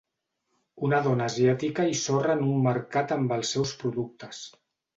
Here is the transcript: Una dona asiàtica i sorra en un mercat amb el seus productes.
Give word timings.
Una 0.87 1.01
dona 1.07 1.27
asiàtica 1.31 1.85
i 1.93 1.99
sorra 2.01 2.39
en 2.39 2.43
un 2.47 2.65
mercat 2.71 3.17
amb 3.19 3.39
el 3.39 3.47
seus 3.53 3.77
productes. 3.85 4.45